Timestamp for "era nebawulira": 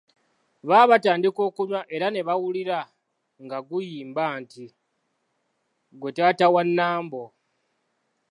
1.95-2.79